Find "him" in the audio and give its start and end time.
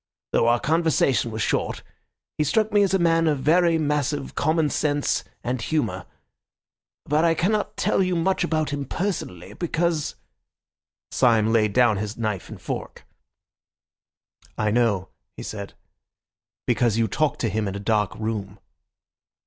8.71-8.83, 17.49-17.67